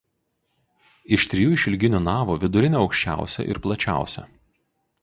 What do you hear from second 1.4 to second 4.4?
išilginių navų vidurinė aukščiausia ir plačiausia.